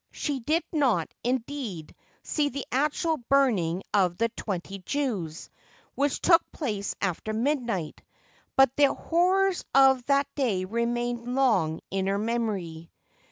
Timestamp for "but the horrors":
8.55-9.63